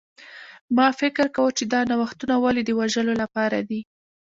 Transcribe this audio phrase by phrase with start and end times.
[0.75, 3.79] ما فکر کاوه چې دا نوښتونه ولې د وژلو لپاره دي